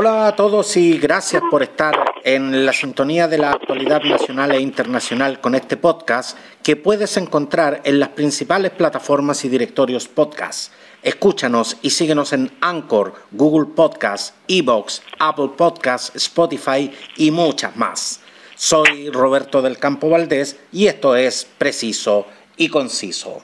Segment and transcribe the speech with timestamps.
[0.00, 4.60] Hola a todos y gracias por estar en la sintonía de la actualidad nacional e
[4.60, 10.72] internacional con este podcast que puedes encontrar en las principales plataformas y directorios podcast.
[11.02, 18.20] Escúchanos y síguenos en Anchor, Google Podcast, Evox, Apple Podcast, Spotify y muchas más.
[18.54, 22.24] Soy Roberto del Campo Valdés y esto es Preciso
[22.56, 23.42] y Conciso.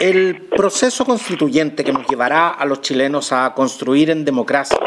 [0.00, 4.78] El proceso constituyente que nos llevará a los chilenos a construir en democracia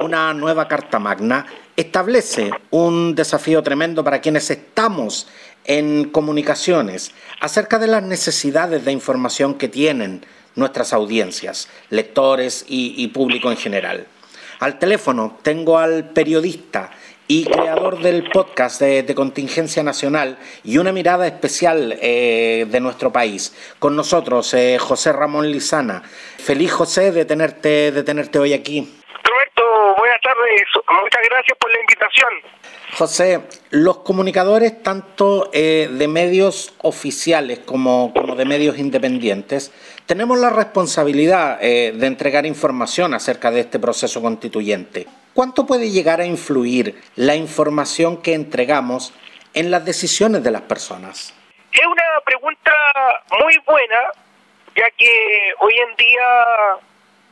[0.00, 5.28] una nueva Carta Magna establece un desafío tremendo para quienes estamos
[5.64, 10.24] en comunicaciones acerca de las necesidades de información que tienen
[10.56, 14.06] nuestras audiencias, lectores y, público en general.
[14.60, 16.90] Al teléfono tengo al periodista
[17.26, 23.54] y creador del podcast de, Contingencia Nacional y una mirada especial eh, de nuestro país.
[23.78, 26.02] Con nosotros, eh, José Ramón Lizana.
[26.38, 28.94] Feliz José de tenerte, de tenerte hoy aquí.
[31.04, 32.30] Muchas gracias por la invitación.
[32.96, 39.70] José, los comunicadores, tanto eh, de medios oficiales como, como, de medios independientes,
[40.06, 45.06] tenemos la responsabilidad eh, de entregar información acerca de este proceso constituyente.
[45.34, 49.12] ¿Cuánto puede llegar a influir la información que entregamos
[49.52, 51.34] en las decisiones de las personas?
[51.70, 52.72] Es una pregunta
[53.42, 54.00] muy buena,
[54.74, 56.24] ya que hoy en día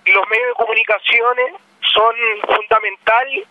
[0.04, 2.14] los medios de comunicaciones son
[2.54, 3.46] fundamental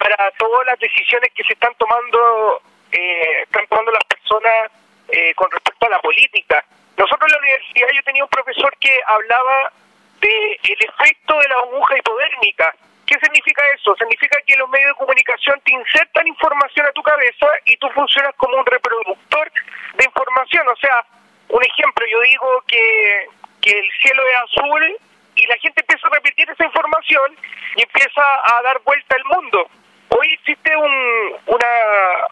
[0.00, 4.72] para todas las decisiones que se están tomando eh, están tomando las personas
[5.08, 6.64] eh, con respecto a la política.
[6.96, 9.72] Nosotros en la universidad yo tenía un profesor que hablaba
[10.20, 12.74] de el efecto de la aguja hipodérmica.
[13.06, 13.94] ¿Qué significa eso?
[13.96, 18.34] Significa que los medios de comunicación te insertan información a tu cabeza y tú funcionas
[18.36, 19.52] como un reproductor
[19.96, 20.66] de información.
[20.68, 21.04] O sea,
[21.48, 23.26] un ejemplo, yo digo que,
[23.60, 24.96] que el cielo es azul
[25.34, 27.36] y la gente empieza a repetir esa información
[27.76, 29.68] y empieza a dar vuelta al mundo.
[30.10, 32.26] Hoy existe un, una,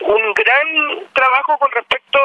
[0.00, 2.18] un gran trabajo con respecto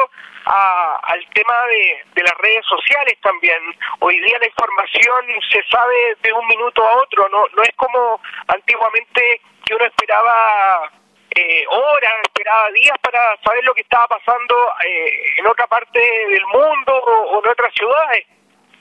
[0.46, 3.58] a, al tema de, de las redes sociales también.
[4.00, 8.20] Hoy día la información se sabe de un minuto a otro, no, no es como
[8.48, 10.90] antiguamente que uno esperaba
[11.34, 16.46] eh, horas, esperaba días para saber lo que estaba pasando eh, en otra parte del
[16.46, 18.26] mundo o, o en otras ciudades.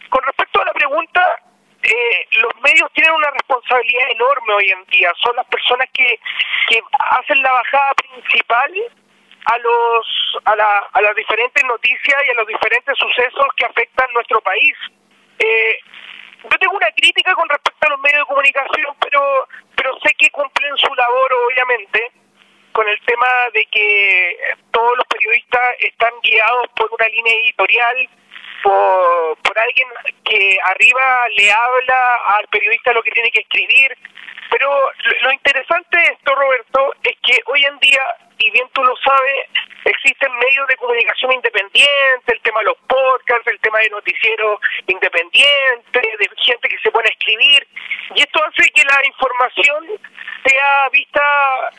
[0.10, 1.40] Con respecto a la pregunta,
[1.84, 5.12] eh, los medios tienen una responsabilidad enorme hoy en día.
[5.24, 6.20] Son las personas que,
[6.70, 8.74] que hacen la bajada principal
[9.46, 10.08] a los
[10.46, 14.76] a, la, a las diferentes noticias y a los diferentes sucesos que afectan nuestro país.
[15.40, 15.78] Eh,
[16.44, 20.30] yo tengo una crítica con respecto a los medios de comunicación, pero pero sé que
[20.30, 22.12] cumplen su labor, obviamente,
[22.72, 24.38] con el tema de que
[24.72, 28.10] todos los periodistas están guiados por una línea editorial
[28.64, 29.88] por, alguien
[30.24, 33.98] que arriba le habla al periodista lo que tiene que escribir.
[34.50, 38.02] Pero lo interesante de esto, Roberto, es que hoy en día,
[38.38, 39.48] y bien tú lo sabes,
[39.86, 46.02] existen medios de comunicación independientes, el tema de los podcasts, el tema de noticieros independientes,
[46.20, 47.68] de gente que se pone a escribir,
[48.16, 49.88] y esto hace que la información
[50.46, 51.72] sea vista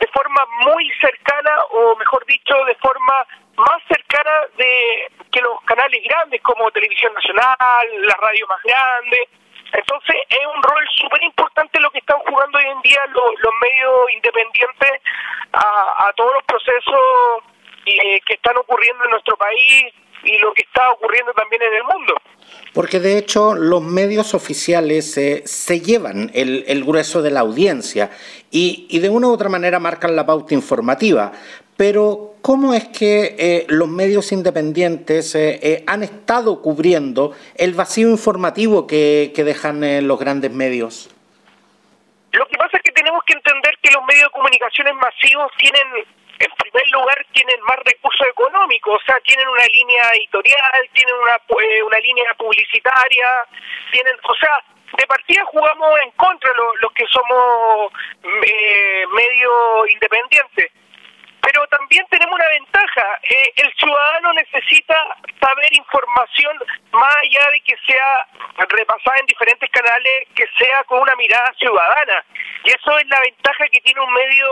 [0.00, 6.02] de forma muy cercana, o mejor dicho, de forma más cercana de que los canales
[6.04, 9.28] grandes como Televisión Nacional, la radio más grande.
[9.72, 14.12] Entonces es un rol súper importante lo que están jugando hoy en día los, medios
[14.14, 15.02] independientes
[15.52, 17.44] a, a todos los procesos
[17.86, 19.94] eh, que están ocurriendo en nuestro país
[20.24, 22.14] y lo que está ocurriendo también en el mundo.
[22.72, 28.10] Porque de hecho los medios oficiales eh, se llevan el, el, grueso de la audiencia
[28.50, 31.32] y, y, de una u otra manera marcan la pauta informativa.
[31.80, 38.10] Pero ¿cómo es que eh, los medios independientes eh, eh, han estado cubriendo el vacío
[38.10, 41.08] informativo que, que dejan los grandes medios?
[42.32, 46.04] Lo que pasa es que tenemos que entender que los medios de comunicaciones masivos tienen
[46.40, 51.38] en primer lugar tienen más recursos económicos, o sea, tienen una línea editorial, tienen una,
[51.86, 53.44] una línea publicitaria,
[53.92, 54.64] tienen, o sea,
[54.96, 57.92] de partida jugamos en contra los, los que somos
[58.24, 60.72] eh, medio independientes
[61.40, 63.18] pero también tenemos una ventaja.
[63.22, 64.94] Eh, el ciudadano necesita
[65.40, 66.56] saber información
[66.92, 68.26] más allá de que sea
[68.68, 72.24] repasada en diferentes canales, que sea con una mirada ciudadana.
[72.64, 74.46] Y eso es la ventaja que tiene un medio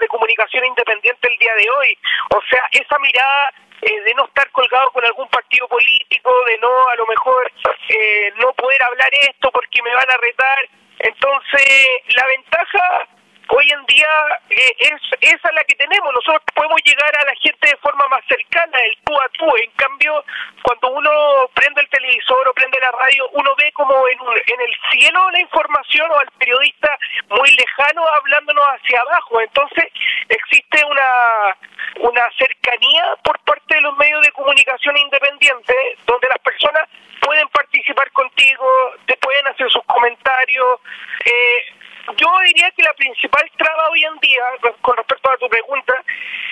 [0.00, 1.98] de comunicación independiente el día de hoy.
[2.34, 6.88] O sea, esa mirada eh, de no estar colgado con algún partido político, de no
[6.88, 7.52] a lo mejor
[7.88, 10.58] eh, no poder hablar esto porque me van a retar.
[10.98, 13.08] Entonces, la ventaja
[13.48, 14.08] hoy en día
[14.50, 16.12] eh, es esa es la que tenemos.
[16.14, 19.46] Nosotros podemos llegar a la gente de forma más cercana, el tú a tú.
[19.56, 20.24] En cambio,
[20.62, 21.10] cuando uno
[21.54, 25.40] prende el televisor o prende la radio, uno ve como en, en el cielo la
[25.40, 26.98] información o al periodista
[27.30, 29.40] muy lejano hablándonos hacia abajo.
[29.40, 29.84] Entonces,
[30.28, 31.56] existe una,
[32.00, 36.88] una cercanía por parte de los medios de comunicación independientes donde las personas
[37.20, 38.66] pueden participar contigo,
[39.06, 40.80] te pueden hacer sus comentarios.
[41.24, 41.81] Eh,
[42.16, 44.42] yo diría que la principal traba hoy en día,
[44.80, 45.94] con respecto a tu pregunta,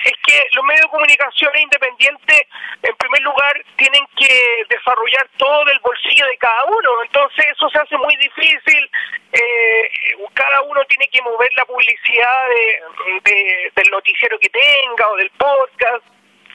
[0.03, 2.41] es que los medios de comunicación independientes,
[2.83, 7.03] en primer lugar, tienen que desarrollar todo del bolsillo de cada uno.
[7.03, 8.89] Entonces eso se hace muy difícil.
[9.33, 9.91] Eh,
[10.33, 12.47] cada uno tiene que mover la publicidad
[13.23, 16.03] de, del noticiero que tenga o del podcast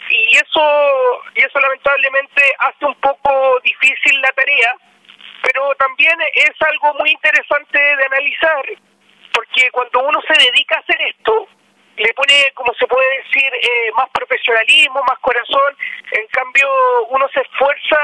[0.09, 4.77] y eso y eso lamentablemente hace un poco difícil la tarea
[5.47, 8.65] pero también es algo muy interesante de analizar,
[9.33, 11.47] porque cuando uno se dedica a hacer esto,
[11.97, 15.77] le pone, como se puede decir, eh, más profesionalismo, más corazón,
[16.13, 16.69] en cambio
[17.11, 17.99] uno se esfuerza,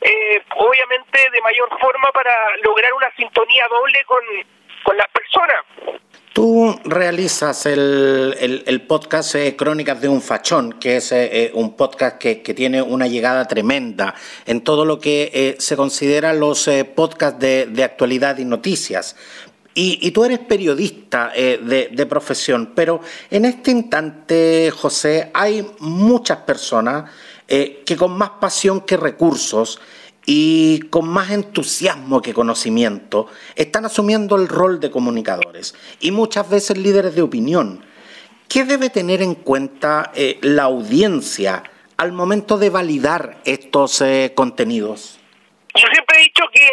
[0.00, 4.24] eh, obviamente, de mayor forma para lograr una sintonía doble con,
[4.82, 6.00] con las personas.
[6.36, 11.74] Tú realizas el, el, podcast eh, Crónicas de un Fachón, que es eh, eh, un
[11.76, 17.82] podcast que, tiene una llegada tremenda en todo lo que se considera los podcasts de,
[17.82, 19.16] actualidad y noticias.
[19.72, 23.00] Y, tú eres periodista de, de, profesión, pero
[23.30, 27.10] en este instante, José, hay muchas personas
[27.46, 29.80] que con más pasión que recursos
[30.26, 36.76] y con más entusiasmo que conocimiento están asumiendo el rol de comunicadores y muchas veces
[36.76, 37.84] líderes de opinión.
[38.48, 41.62] ¿Qué debe tener en cuenta eh, la audiencia
[41.96, 45.18] al momento de validar estos eh, contenidos?
[45.74, 46.68] Yo siempre he dicho que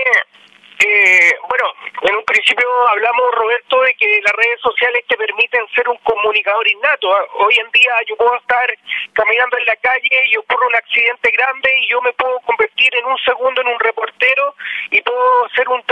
[0.85, 1.71] eh, bueno,
[2.09, 6.67] en un principio hablamos, Roberto, de que las redes sociales te permiten ser un comunicador
[6.67, 7.09] innato.
[7.35, 8.75] Hoy en día yo puedo estar
[9.13, 13.05] caminando en la calle y ocurre un accidente grande y yo me puedo convertir en
[13.05, 14.55] un segundo en un reportero
[14.89, 15.83] y puedo ser un,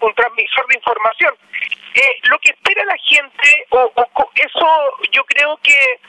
[0.00, 1.36] un transmisor de información.
[1.92, 3.92] Eh, lo que espera la gente, o,
[4.34, 6.00] eso yo creo que,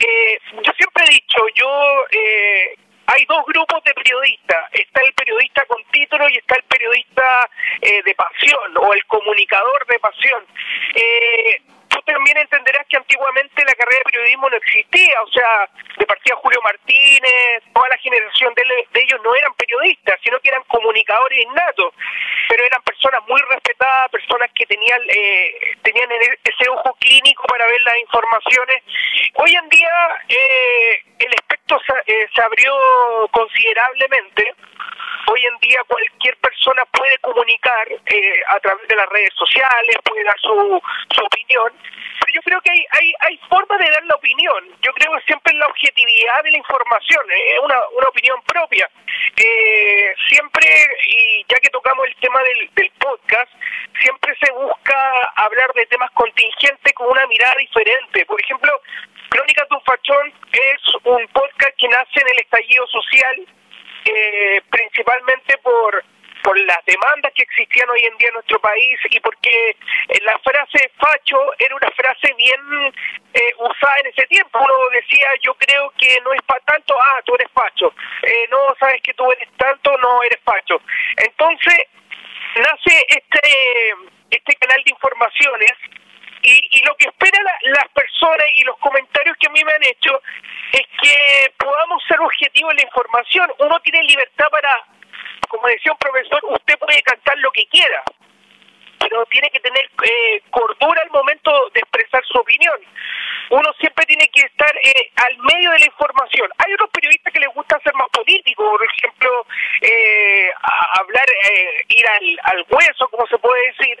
[0.00, 2.04] eh, yo siempre he dicho, yo...
[2.10, 2.76] Eh,
[3.12, 4.72] hay dos grupos de periodistas.
[4.72, 9.86] Está el periodista con título y está el periodista eh, de pasión o el comunicador
[9.86, 10.46] de pasión.
[10.94, 15.68] Eh, tú también entenderás que antiguamente la carrera de periodismo no existía, o sea,
[15.98, 18.62] de partida Julio Martínez, toda la generación de,
[19.02, 21.92] ellos no eran periodistas, sino que eran comunicadores innatos,
[22.48, 26.08] pero eran personas muy respetadas, personas que tenían eh, tenían
[26.44, 28.82] ese ojo clínico para ver las informaciones.
[29.34, 29.90] Hoy en día
[30.28, 32.72] eh, el espectro se, eh, se abrió
[33.32, 34.54] considerablemente
[35.26, 40.24] hoy en día cualquier persona puede comunicar eh, a través de las redes sociales, puede
[40.24, 40.82] dar su,
[41.22, 41.72] opinión,
[42.20, 44.64] pero yo creo que hay, hay, hay formas de dar la opinión.
[44.82, 48.90] Yo creo que siempre la objetividad de la información, eh, es una, una opinión propia.
[49.36, 50.66] Eh, siempre,
[51.08, 53.50] y ya que tocamos el tema del, del podcast,
[54.00, 58.24] siempre se busca hablar de temas contingentes con una mirada diferente.
[58.26, 58.80] Por ejemplo,
[59.30, 63.46] Crónicas de un Fachón es un podcast que nace en el estallido social
[64.04, 66.04] eh, principalmente por
[66.42, 70.38] por las demandas que existían hoy en día en nuestro país y porque eh, la
[70.38, 72.92] frase facho era una frase bien
[73.34, 74.58] eh, usada en ese tiempo.
[74.58, 77.92] Uno decía, yo creo que no es para tanto, ah, tú eres facho.
[78.22, 80.80] Eh, no, sabes que tú eres tanto, no eres facho.
[81.16, 81.78] Entonces,
[82.56, 83.94] nace este,
[84.30, 85.72] este canal de informaciones
[86.42, 89.84] y, y lo que esperan las personas y los comentarios que a mí me han
[89.84, 90.20] hecho
[90.72, 93.52] es que podamos ser objetivos en la información.
[93.58, 94.84] Uno tiene libertad para,
[95.48, 98.02] como decía un profesor, usted puede cantar lo que quiera,
[98.98, 102.78] pero tiene que tener eh, cordura al momento de expresar su opinión.
[103.50, 106.48] Uno siempre tiene que estar eh, al medio de la información.
[106.58, 109.46] Hay otros periodistas que les gusta ser más políticos, por ejemplo,
[109.80, 110.50] eh,
[111.00, 112.06] hablar, eh, ir
[112.44, 113.98] al hueso, como se puede decir,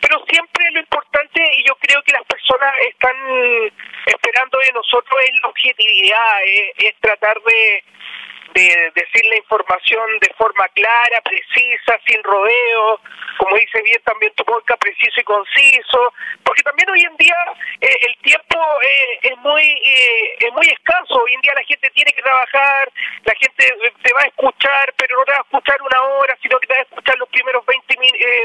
[0.00, 3.16] pero siempre lo importante, y yo creo que las personas están
[4.06, 6.42] esperando de nosotros, es la objetividad,
[6.78, 7.84] es tratar de
[8.54, 13.00] de decir la información de forma clara, precisa, sin rodeo,
[13.38, 16.12] como dice bien también tu podcast, preciso y conciso,
[16.44, 17.36] porque también hoy en día
[17.80, 21.90] eh, el tiempo eh, es muy eh, es muy escaso, hoy en día la gente
[21.90, 22.90] tiene que trabajar,
[23.24, 26.58] la gente te va a escuchar, pero no te va a escuchar una hora, sino
[26.58, 27.96] que te va a escuchar los primeros 20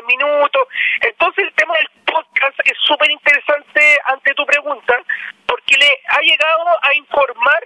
[0.08, 0.68] minutos,
[1.02, 5.02] entonces el tema del podcast es súper interesante ante tu pregunta,
[5.46, 7.64] porque le ha llegado a informar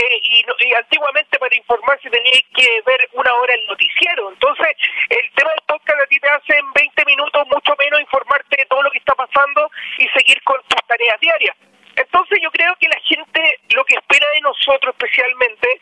[0.00, 4.30] eh, y, antiguamente para informarse teníais que ver una hora el noticiero.
[4.30, 4.68] Entonces,
[5.10, 8.66] el tema del podcast a ti te hace en 20 minutos mucho menos informarte de
[8.66, 11.56] todo lo que está pasando y seguir con tus tareas diarias.
[11.96, 15.80] Entonces yo creo que la gente lo que espera de nosotros especialmente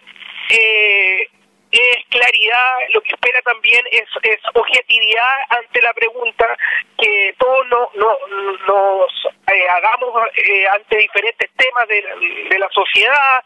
[0.50, 1.28] eh,
[1.70, 6.56] es claridad, lo que espera también es, es objetividad ante la pregunta,
[6.98, 8.16] que todos no, no,
[8.66, 9.12] nos
[9.52, 12.02] eh, hagamos eh, ante diferentes temas de,
[12.50, 13.44] de la sociedad,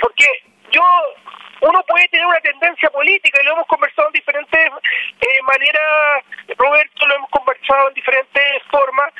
[0.00, 0.26] porque
[0.70, 0.82] yo
[1.62, 4.72] uno puede tener una tendencia política y lo hemos conversado en diferentes
[5.20, 6.24] eh, maneras,
[6.56, 9.12] Roberto, lo hemos conversado en diferentes formas,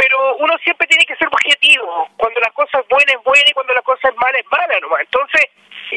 [0.00, 2.08] pero uno siempre tiene que ser objetivo.
[2.16, 5.02] Cuando las cosas buenas es buena y cuando las cosas malas es mala nomás.
[5.02, 5.44] Entonces,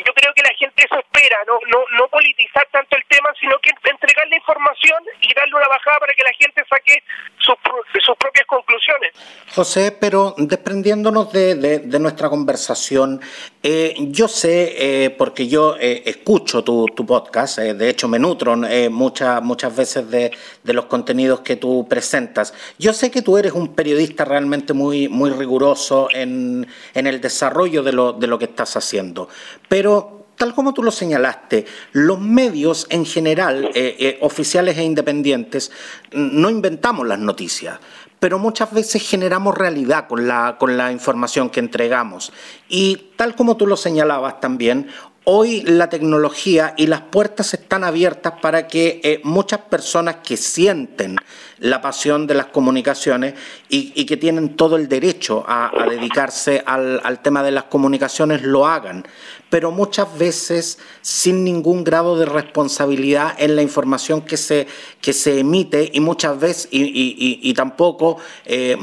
[0.01, 3.57] yo creo que la gente eso espera, no, no, no politizar tanto el tema, sino
[3.59, 7.03] que entregarle información y darle una bajada para que la gente saque
[7.37, 7.55] sus,
[8.03, 9.11] sus propias conclusiones.
[9.53, 13.21] José, pero desprendiéndonos de, de, nuestra conversación,
[13.61, 18.17] eh, yo sé, eh, porque yo eh, escucho tu, tu podcast, eh, de hecho me
[18.17, 20.31] nutro eh, muchas, muchas veces de,
[20.63, 23.92] de, los contenidos que tú presentas, yo sé que tú eres un periodista
[24.25, 29.29] realmente muy, muy riguroso en, en el desarrollo de lo, de lo que estás haciendo,
[29.67, 35.71] pero tal como tú lo señalaste, los medios en general, eh, eh, oficiales e independientes,
[36.11, 37.79] no inventamos las noticias,
[38.19, 42.31] pero muchas veces generamos realidad con la, con la información que entregamos.
[42.69, 44.87] Y tal como tú lo señalabas también,
[45.25, 51.15] Hoy la tecnología y las puertas están abiertas para que eh, muchas personas que sienten
[51.59, 53.35] la pasión de las comunicaciones
[53.69, 59.05] y, que tienen todo el derecho a, dedicarse al, tema de las comunicaciones lo hagan
[59.53, 64.65] pero muchas veces sin ningún grado de responsabilidad en la información que se,
[64.99, 68.75] que se emite y muchas veces, y, y, y tampoco eh,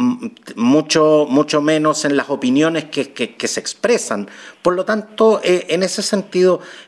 [0.55, 4.29] mucho, mucho menos en las opiniones que, que, que se expresan.
[4.63, 6.30] Por lo tanto, eh, en ese sentido,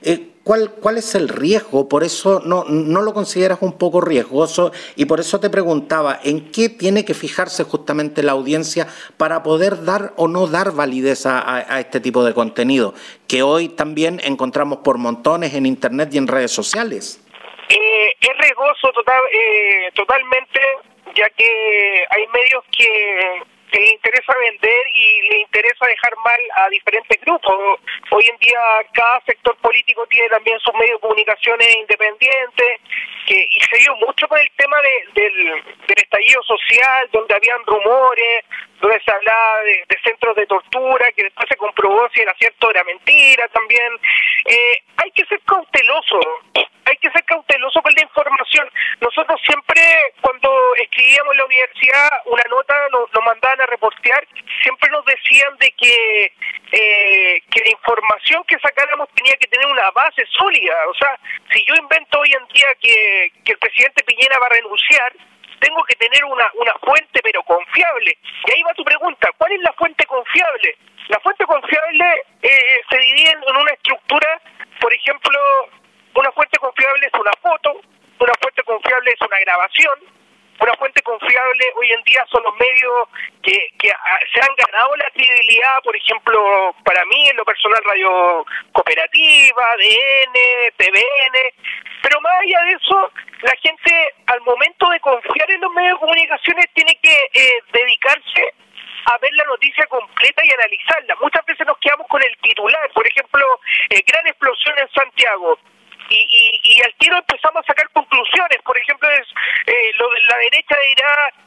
[0.03, 1.89] eh, ¿Cuál, ¿Cuál es el riesgo?
[1.89, 6.51] Por eso no, no lo consideras un poco riesgoso y por eso te preguntaba, ¿en
[6.51, 11.39] qué tiene que fijarse justamente la audiencia para poder dar o no dar validez a,
[11.39, 12.93] a, a este tipo de contenido
[13.29, 17.21] que hoy también encontramos por montones en Internet y en redes sociales?
[17.69, 20.61] Eh, es riesgoso total, eh, totalmente,
[21.15, 26.69] ya que hay medios que que le interesa vender y le interesa dejar mal a
[26.69, 27.81] diferentes grupos.
[28.11, 28.61] Hoy en día
[28.93, 32.81] cada sector político tiene también sus medios de comunicaciones independientes
[33.27, 35.45] que, y se dio mucho con el tema de, del,
[35.89, 38.45] del estallido social, donde habían rumores,
[38.83, 42.71] donde se hablaba de, centros de tortura, que después se comprobó si era cierto o
[42.71, 43.93] era mentira también.
[44.45, 46.19] Eh, hay que ser cauteloso,
[46.85, 48.69] hay que ser cauteloso con la información.
[49.01, 49.81] Nosotros siempre,
[50.21, 50.51] cuando
[50.83, 54.27] escribíamos en la universidad una nota, nos, nos mandaban a reportear,
[54.63, 56.33] siempre nos decían de que,
[56.73, 60.75] eh, que la información que sacáramos tenía que tener una base sólida.
[60.89, 61.17] O sea,
[61.53, 65.13] si yo invento hoy en día que, que el presidente Piñera va a renunciar,
[65.63, 68.19] tengo que tener una, una fuente pero confiable.
[68.47, 70.77] Y ahí va tu pregunta, ¿cuál es la fuente confiable?
[71.09, 72.05] La fuente confiable
[72.43, 74.41] eh, se divide en una estructura,
[74.81, 75.39] por ejemplo,
[76.15, 77.81] una fuente confiable es una foto,
[78.19, 79.99] una fuente confiable es una grabación,
[80.63, 83.09] una fuente confiable hoy en día son los medios
[83.43, 83.89] que, que
[84.33, 90.73] se han ganado la credibilidad, por ejemplo, para mí en lo personal Radio Cooperativa, ADN,
[90.77, 91.37] TVN,
[92.03, 93.11] pero más allá de eso,
[93.43, 98.55] la gente al momento de confiar en los medios de comunicaciones tiene que eh, dedicarse
[99.07, 101.17] a ver la noticia completa y analizarla.
[101.21, 103.45] Muchas veces nos quedamos con el titular, por ejemplo,
[103.91, 105.59] eh, gran explosión en Santiago.
[106.09, 108.12] Y, y, y, al tiro empezamos a sacar conclusiones.
[110.83, 110.92] say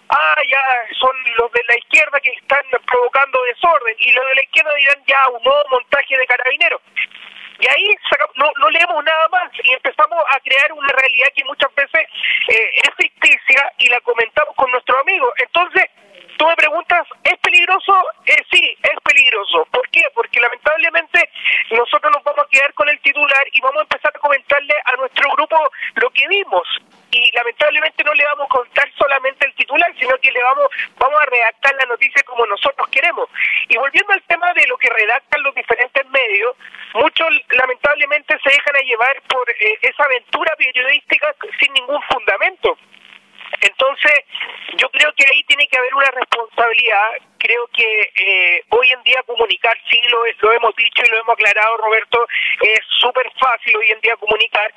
[0.10, 0.64] ah, ya
[1.00, 5.04] son los de la izquierda que están provocando desorden, y los de la izquierda dirán,
[5.08, 6.82] ya, un nuevo montaje de carabineros.
[7.60, 7.96] Y ahí
[8.36, 12.08] no, no leemos nada más y empezamos a crear una realidad que muchas veces
[12.50, 15.30] eh, es ficticia y la comentamos con nuestros amigos.
[15.38, 15.86] Entonces,
[16.38, 17.94] tú me preguntas, ¿es peligroso?
[18.26, 19.66] Eh, sí, es peligroso.
[19.72, 20.04] ¿Por qué?
[20.14, 21.30] Porque lamentablemente
[21.72, 24.98] nosotros nos vamos a quedar con el titular y vamos a empezar a comentarle a
[24.98, 25.58] nuestro grupo
[25.96, 26.68] lo que vimos.
[27.12, 29.65] Y lamentablemente no le vamos a contar solamente el titular,
[29.98, 30.68] sino que le vamos,
[30.98, 33.30] vamos a redactar la noticia como nosotros queremos.
[33.70, 36.56] Y volviendo al tema de lo que redactan los diferentes medios,
[36.94, 42.78] muchos lamentablemente se dejan a llevar por eh, esa aventura periodística sin ningún fundamento.
[43.62, 44.14] Entonces,
[44.78, 45.14] yo creo
[45.76, 47.10] que haber una responsabilidad.
[47.38, 51.34] Creo que eh, hoy en día comunicar, sí, lo, lo hemos dicho y lo hemos
[51.34, 52.26] aclarado, Roberto,
[52.62, 54.74] es súper fácil hoy en día comunicar,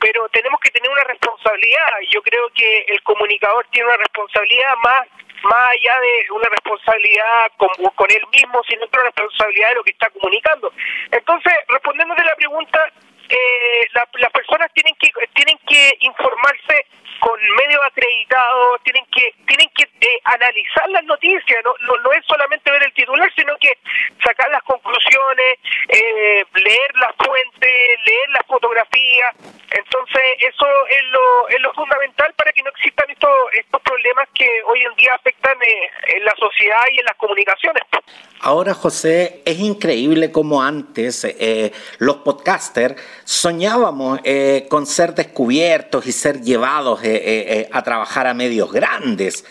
[0.00, 1.88] pero tenemos que tener una responsabilidad.
[2.10, 5.08] Yo creo que el comunicador tiene una responsabilidad más
[5.42, 9.92] más allá de una responsabilidad con, con él mismo, sino otra responsabilidad de lo que
[9.92, 10.70] está comunicando.
[11.10, 12.92] Entonces, respondiendo de la pregunta,
[13.30, 16.84] eh, la, las personas tienen que tienen que informarse
[17.20, 22.70] con medios acreditados, tienen que tienen que eh, analizar las noticias, no, no, es solamente
[22.70, 23.72] ver el titular, sino que
[24.24, 25.58] sacar las conclusiones,
[25.88, 27.70] eh, leer las fuentes,
[28.06, 29.34] leer las fotografías.
[29.70, 34.48] Entonces, eso es lo, es lo fundamental para que no existan estos, estos problemas que
[34.66, 37.82] hoy en día afectan eh, en la sociedad y en las comunicaciones.
[38.42, 41.26] Ahora, José, es increíble como antes
[41.98, 44.20] los podcasters soñábamos
[44.70, 49.44] con ser descubiertos y ser llevados eh, eh, a trabajar a medios grandes.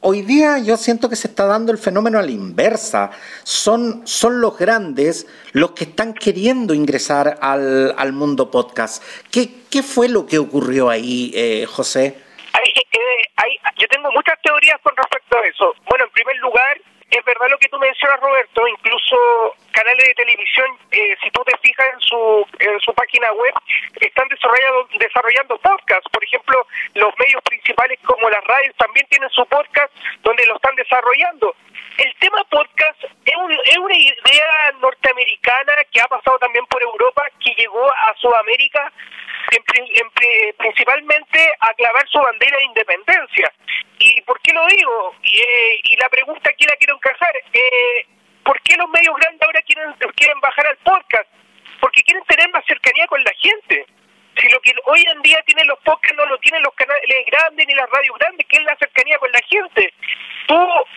[0.00, 3.10] Hoy día yo siento que se está dando el fenómeno a la inversa.
[3.44, 9.02] Son, son los grandes los que están queriendo ingresar al, al mundo podcast.
[9.30, 12.16] ¿Qué, ¿Qué fue lo que ocurrió ahí, eh, José?
[13.78, 15.74] yo tengo muchas teorías con respecto a eso.
[15.88, 19.16] Bueno, en primer lugar, es verdad lo que tú mencionas, Roberto, incluso
[19.72, 23.54] canales de televisión, eh, si tú te fijas en su, en su página web,
[24.00, 26.10] están desarrollando, desarrollando podcasts.
[26.12, 30.74] Por ejemplo, los medios principales como las radios también tienen su podcast donde lo están
[30.74, 31.54] desarrollando.
[31.96, 33.34] El tema podcast es,
[33.64, 38.92] es una idea norteamericana que ha pasado también por Europa, que llegó a Sudamérica
[40.58, 43.52] principalmente a clavar su bandera de independencia.
[43.98, 45.14] ¿Y por qué lo digo?
[45.22, 47.34] Y, eh, y la pregunta aquí la quiero encajar.
[47.52, 48.06] Eh,
[48.44, 51.28] ¿Por qué los medios grandes ahora quieren, quieren bajar al podcast?
[51.80, 53.86] Porque quieren tener más cercanía con la gente.
[54.40, 57.66] Si lo que hoy en día tienen los podcasts no lo tienen los canales grandes
[57.66, 59.92] ni las radios grandes, que es la cercanía con la gente.
[60.46, 60.56] Tú,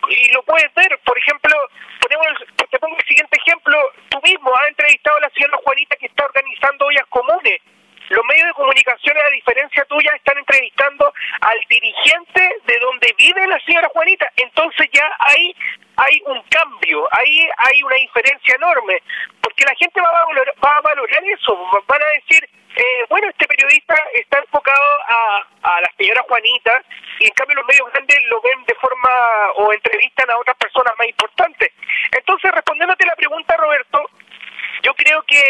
[0.10, 1.56] y lo puedes ver, por ejemplo,
[2.00, 2.28] ponemos,
[2.70, 3.78] te pongo el siguiente ejemplo,
[4.10, 7.62] tú mismo has entrevistado a la señora Juanita que está organizando ollas comunes
[8.12, 13.60] los medios de comunicación, a diferencia tuya, están entrevistando al dirigente de donde vive la
[13.62, 14.30] señora Juanita.
[14.36, 15.56] Entonces ya hay,
[15.96, 19.02] hay un cambio, ahí hay una diferencia enorme,
[19.42, 23.30] porque la gente va a valorar, va a valorar eso, van a decir, eh, bueno,
[23.30, 26.84] este periodista está enfocado a, a la señora Juanita
[27.20, 29.10] y en cambio los medios grandes lo ven de forma
[29.56, 31.72] o entrevistan a otras personas más importantes.
[32.12, 34.10] Entonces, respondiéndote la pregunta, Roberto,
[34.82, 35.42] yo creo que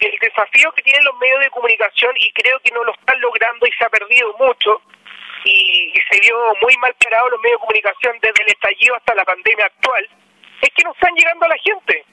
[0.00, 3.66] el desafío que tienen los medios de comunicación, y creo que no lo están logrando
[3.66, 4.82] y se ha perdido mucho,
[5.44, 9.24] y, se vio muy mal parado los medios de comunicación desde el estallido hasta la
[9.24, 10.08] pandemia actual,
[10.60, 12.04] es que no están llegando a la gente.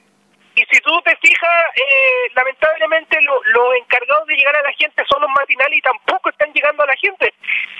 [0.54, 5.20] Y si tú te fijas, eh, lamentablemente los encargados de llegar a la gente son
[5.20, 7.34] los matinales y tampoco están llegando a la gente.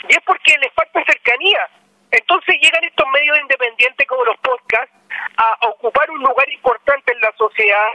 [0.08, 1.70] Y es porque les falta cercanía.
[2.10, 4.94] Entonces llegan estos medios independientes como los podcasts
[5.38, 7.92] a ocupar un lugar importante en la sociedad,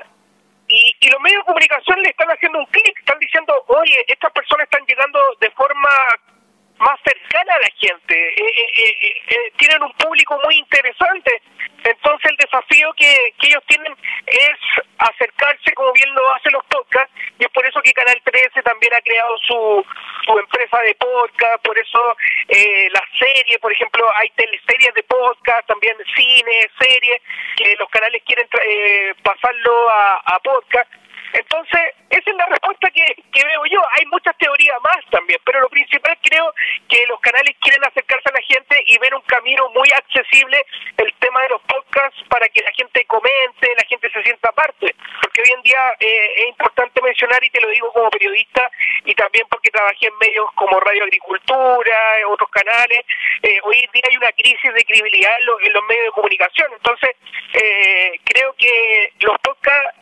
[1.01, 4.65] y, los medios de comunicación le están haciendo un clic, están diciendo, oye, estas personas
[4.65, 5.89] están llegando de forma
[6.81, 11.41] más cercana a la gente, eh, eh, eh, tienen un público muy interesante.
[11.83, 13.95] Entonces el desafío que, que ellos tienen
[14.27, 14.57] es
[14.97, 18.93] acercarse como bien lo hacen los podcasts y es por eso que Canal 13 también
[18.93, 19.85] ha creado su,
[20.25, 22.15] su empresa de podcast, por eso
[22.47, 27.21] eh, las series, por ejemplo, hay teleseries de podcast, también cine, series,
[27.57, 30.91] que los canales quieren eh, pasarlo a, a podcast.
[31.33, 33.05] Entonces, esa es la respuesta que,
[33.41, 33.79] veo yo.
[33.97, 36.53] Hay muchas teorías más también, pero lo principal creo
[36.87, 40.63] que los canales quieren acercarse a la gente y ver un camino muy accesible
[40.97, 44.93] el tema de los podcasts para que la gente comente, la gente se sienta parte.
[45.21, 48.69] Porque hoy en día eh, es importante mencionar, y te lo digo como periodista,
[49.05, 53.01] y también porque trabajé en medios como Radio Agricultura, otros canales,
[53.41, 56.71] eh, hoy en día hay una crisis de credibilidad en los, medios de comunicación.
[56.73, 57.15] Entonces,
[57.53, 59.97] eh, creo que los podcasts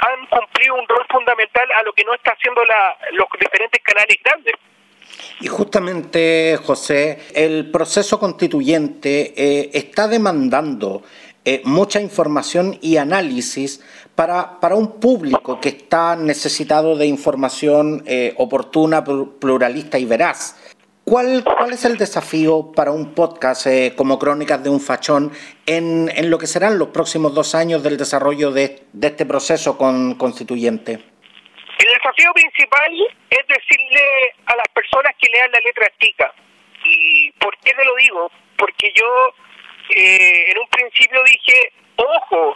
[0.00, 2.62] han cumplido un rol fundamental a lo que no está haciendo
[3.12, 4.54] los diferentes canales grandes.
[5.40, 11.02] Y justamente, José, el proceso constituyente eh, está demandando
[11.44, 13.82] eh, mucha información y análisis
[14.14, 20.56] para, para, un público que está necesitado de información eh, oportuna, pluralista y veraz.
[21.10, 25.32] ¿Cuál, ¿Cuál es el desafío para un podcast como Crónicas de un Fachón
[25.66, 29.76] en, en, lo que serán los próximos dos años del desarrollo de, de este proceso
[29.76, 30.92] con, constituyente?
[30.92, 32.94] El desafío principal
[33.28, 36.32] es decirle a las personas que lean la letra chica.
[36.84, 38.30] ¿Y por qué te lo digo?
[38.56, 39.34] Porque yo
[39.96, 42.54] eh, en un principio dije, ojo,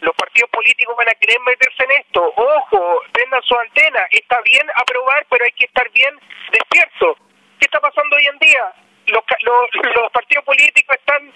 [0.00, 4.66] los partidos políticos van a querer meterse en esto, ojo, prendan su antena, está bien
[4.76, 6.14] aprobar, pero hay que estar bien
[6.52, 7.18] despierto.
[7.62, 8.74] ¿Qué está pasando hoy en día?
[9.06, 11.28] Los, los, los partidos políticos están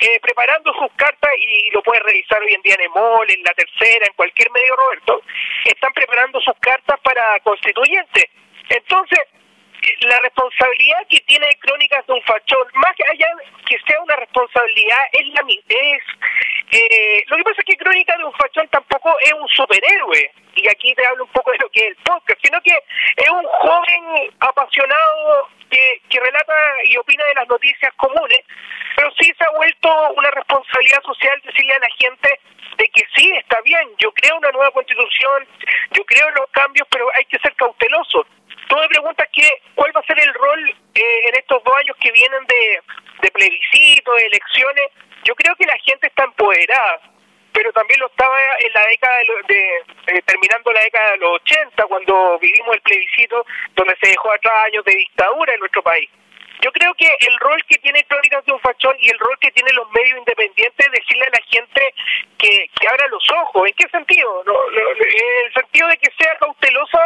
[0.00, 3.52] eh, preparando sus cartas y lo puedes revisar hoy en día en EMOL, en la
[3.52, 5.20] tercera, en cualquier medio, Roberto,
[5.66, 8.24] están preparando sus cartas para constituyentes.
[8.70, 9.20] Entonces,
[10.00, 13.28] la responsabilidad que tiene Crónicas de un Fachón, más allá
[13.66, 16.02] que sea una responsabilidad, es, la, es
[16.72, 20.68] Eh, lo que pasa es que Crónica de un Fachón tampoco es un superhéroe, y
[20.68, 22.76] aquí te hablo un poco de lo que es el podcast, sino que
[23.16, 28.40] es un joven apasionado que, que relata y opina de las noticias comunes,
[28.96, 32.40] pero sí se ha vuelto una responsabilidad social decirle a la gente
[32.78, 35.46] de que sí, está bien, yo creo una nueva constitución,
[35.92, 38.26] yo creo en los cambios, pero hay que ser cauteloso.
[38.68, 41.96] Tú me preguntas que, cuál va a ser el rol eh, en estos dos años
[42.00, 42.80] que vienen de,
[43.22, 44.86] de plebiscito, de elecciones.
[45.24, 47.00] Yo creo que la gente está empoderada,
[47.52, 49.16] pero también lo estaba en la década
[49.48, 49.76] de,
[50.08, 54.54] eh, terminando la década de los 80, cuando vivimos el plebiscito, donde se dejó atrás
[54.66, 56.10] años de dictadura en nuestro país.
[56.62, 59.50] Yo creo que el rol que tiene Crónicas de un Fachón y el rol que
[59.50, 61.94] tienen los medios independientes es decirle a la gente
[62.38, 63.68] que, que abra los ojos.
[63.68, 64.42] ¿En qué sentido?
[64.46, 67.00] No, en el sentido de que sea cautelosa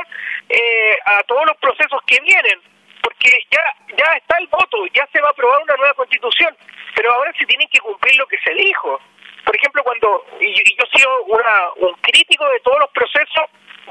[0.48, 2.60] eh, a todos los procesos que vienen.
[3.02, 3.64] Porque ya,
[3.96, 6.54] ya está el voto, ya se va a aprobar una nueva constitución,
[6.94, 9.00] pero ahora se tiene que cumplir lo que se dijo.
[9.44, 13.44] Por ejemplo, cuando y yo, he sido una, un crítico de todos los procesos,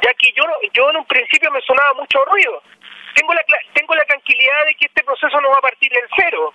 [0.04, 0.44] ya que yo,
[0.74, 2.62] yo en un principio me sonaba mucho ruido
[3.16, 3.44] tengo la
[3.74, 6.54] tengo la tranquilidad de que este proceso no va a partir del cero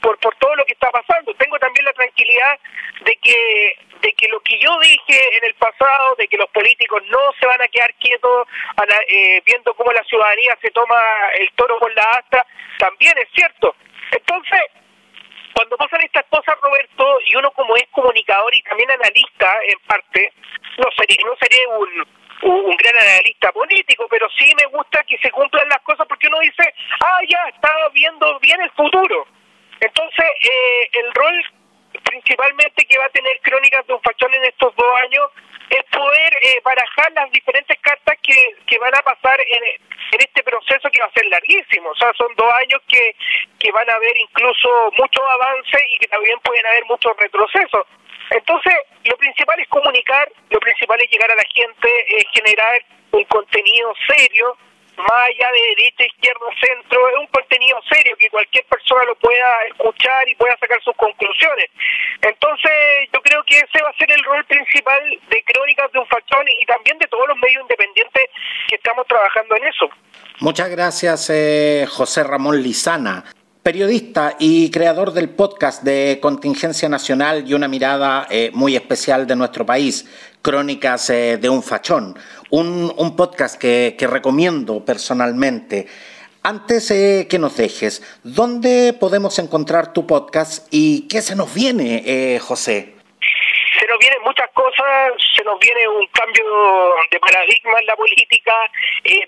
[0.00, 1.34] por por todo lo que está pasando.
[1.34, 2.58] Tengo también la tranquilidad
[3.04, 7.02] de que de que lo que yo dije en el pasado de que los políticos
[7.08, 8.48] no se van a quedar quietos
[9.08, 10.96] eh, viendo cómo la ciudadanía se toma
[11.38, 12.46] el toro por la asta
[12.78, 13.74] también es cierto.
[14.10, 14.60] Entonces
[15.52, 20.32] cuando pasan estas cosas Roberto y uno como es comunicador y también analista en parte
[20.78, 25.30] no sería no sería un un gran analista político, pero sí me gusta que se
[25.30, 29.26] cumplan las cosas porque uno dice, ah, ya, está viendo bien el futuro.
[29.80, 31.44] Entonces, eh, el rol
[32.04, 35.30] principalmente que va a tener Crónicas de un Fachón en estos dos años
[35.70, 38.34] es poder eh, barajar las diferentes cartas que,
[38.66, 41.90] que van a pasar en, en este proceso que va a ser larguísimo.
[41.90, 43.14] O sea, son dos años que,
[43.58, 47.86] que van a haber incluso muchos avances y que también pueden haber muchos retrocesos.
[48.30, 53.24] Entonces, lo principal es comunicar, lo principal es llegar a la gente, es generar un
[53.24, 54.56] contenido serio,
[54.96, 59.64] más allá de derecha, izquierda, centro, es un contenido serio que cualquier persona lo pueda
[59.68, 61.66] escuchar y pueda sacar sus conclusiones.
[62.20, 66.06] Entonces, yo creo que ese va a ser el rol principal de Crónicas de un
[66.06, 68.24] Factor y también de todos los medios independientes
[68.68, 69.88] que estamos trabajando en eso.
[70.40, 73.24] Muchas gracias, eh, José Ramón Lizana
[73.70, 79.36] periodista y creador del podcast de Contingencia Nacional y una mirada eh, muy especial de
[79.36, 80.10] nuestro país,
[80.42, 82.18] Crónicas eh, de un Fachón,
[82.50, 85.86] un, podcast que, recomiendo personalmente.
[86.42, 92.40] Antes eh, que nos dejes, ¿dónde podemos encontrar tu podcast y qué se nos viene,
[92.40, 92.96] José?
[93.78, 96.44] Se nos vienen muchas cosas, se nos viene un cambio
[97.08, 98.52] de paradigma en la política.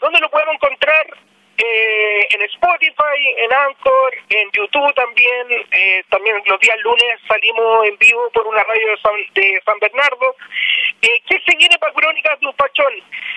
[0.00, 1.31] ¿Dónde lo podemos encontrar?
[1.58, 5.46] Eh, en Spotify, en Anchor, en YouTube también.
[5.72, 9.78] Eh, también los días lunes salimos en vivo por una radio de San, de San
[9.78, 10.34] Bernardo.
[11.02, 12.92] Eh, ¿Qué se viene para Crónicas de un Fachón?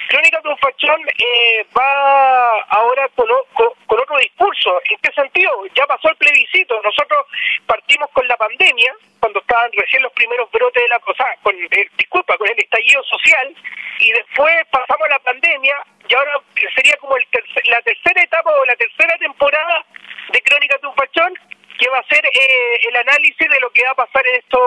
[0.09, 4.81] Crónicas de un Fachón eh, va ahora con, con, otro discurso.
[4.89, 5.51] ¿En qué sentido?
[5.75, 6.79] Ya pasó el plebiscito.
[6.83, 7.25] Nosotros
[7.65, 11.55] partimos con la pandemia, cuando estaban recién los primeros brotes de la cosa, con,
[11.97, 13.55] disculpa, con el estallido social,
[13.99, 15.75] y después pasamos a la pandemia
[16.07, 16.31] y ahora
[16.75, 17.25] sería como el
[17.65, 19.85] la tercera etapa o la tercera temporada
[20.31, 21.33] de Crónicas de un Fachón
[21.77, 24.61] que va a ser eh, el análisis de lo que va a pasar en estos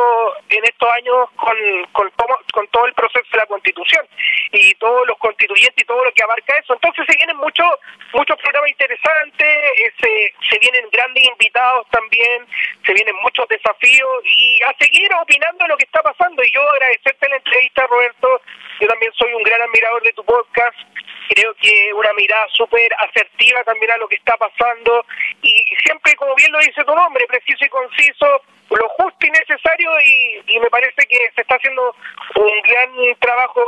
[0.50, 1.56] en estos años con,
[1.92, 2.10] con,
[2.52, 4.06] con todo el proceso de la constitución
[4.52, 6.74] y todos los constituyentes y todo lo que abarca eso.
[6.74, 7.66] Entonces se vienen muchos
[8.12, 12.46] muchos programas interesantes eh, se, se vienen grandes invitados también
[12.84, 16.42] se vienen muchos desafíos y a seguir opinando lo que está pasando.
[16.42, 18.40] Y yo agradecerte la entrevista Roberto.
[18.80, 20.78] Yo también soy un gran admirador de tu podcast
[21.28, 25.04] creo que una mirada súper asertiva también a lo que está pasando
[25.42, 29.90] y siempre, como bien lo dice tu nombre, preciso y conciso, lo justo y necesario
[30.04, 31.94] y, me parece que se está haciendo
[32.34, 33.62] un gran trabajo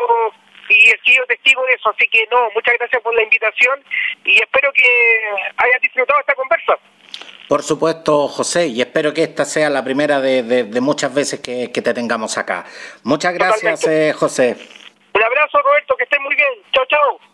[0.69, 3.83] y he sido testigo de eso, así que no, muchas gracias por la invitación
[4.25, 4.85] y espero que
[5.57, 6.79] hayas disfrutado esta conversa.
[7.49, 11.95] Por supuesto, José, y espero que esta sea la primera de, muchas veces que, te
[11.95, 12.65] tengamos acá.
[13.03, 14.57] Muchas gracias, eh, José.
[15.13, 16.51] Un abrazo, Roberto, que estés muy bien.
[16.73, 17.31] Chao, chao.